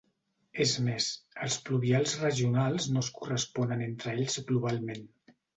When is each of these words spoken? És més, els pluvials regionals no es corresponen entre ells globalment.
És 0.63 0.71
més, 0.85 1.09
els 1.47 1.57
pluvials 1.67 2.15
regionals 2.23 2.89
no 2.97 3.05
es 3.07 3.13
corresponen 3.21 3.87
entre 3.91 4.15
ells 4.19 4.43
globalment. 4.51 5.09